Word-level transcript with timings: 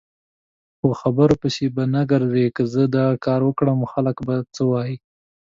په 0.79 0.87
خبرو 0.99 1.35
پسې 1.41 1.65
به 1.75 1.83
نه 1.93 2.01
ګرځی 2.11 2.45
که 2.55 2.63
زه 2.73 2.83
داکاروکړم 2.95 3.79
خلک 3.93 4.17
به 4.27 4.35
څه 4.55 4.63
وایي؟ 4.71 4.95